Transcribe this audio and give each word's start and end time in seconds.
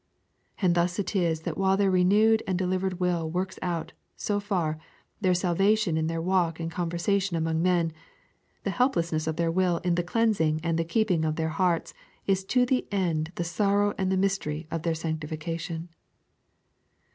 And 0.59 0.73
thus 0.73 0.97
it 0.97 1.15
is 1.15 1.41
that 1.41 1.59
while 1.59 1.77
their 1.77 1.91
renewed 1.91 2.41
and 2.47 2.57
delivered 2.57 2.99
will 2.99 3.29
works 3.29 3.59
out, 3.61 3.93
so 4.15 4.39
far, 4.39 4.79
their 5.19 5.35
salvation 5.35 5.95
in 5.95 6.07
their 6.07 6.19
walk 6.23 6.59
and 6.59 6.71
conversation 6.71 7.37
among 7.37 7.61
men, 7.61 7.93
the 8.63 8.71
helplessness 8.71 9.27
of 9.27 9.35
their 9.35 9.51
will 9.51 9.77
in 9.83 9.93
the 9.93 10.01
cleansing 10.01 10.59
and 10.63 10.79
the 10.79 10.83
keeping 10.83 11.23
of 11.23 11.35
their 11.35 11.49
hearts 11.49 11.93
is 12.25 12.43
to 12.45 12.65
the 12.65 12.87
end 12.91 13.31
the 13.35 13.43
sorrow 13.43 13.93
and 13.99 14.11
the 14.11 14.17
mystery 14.17 14.65
of 14.71 14.81
their 14.81 14.95
sanctification. 14.95 15.87